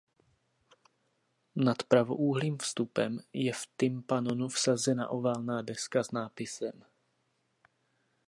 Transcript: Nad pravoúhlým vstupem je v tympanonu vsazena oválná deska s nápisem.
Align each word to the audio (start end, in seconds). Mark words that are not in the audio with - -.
Nad 1.65 1.79
pravoúhlým 1.91 2.55
vstupem 2.63 3.13
je 3.45 3.51
v 3.53 3.63
tympanonu 3.79 4.45
vsazena 4.55 5.05
oválná 5.17 5.57
deska 5.69 5.99
s 6.01 6.09
nápisem. 6.19 6.73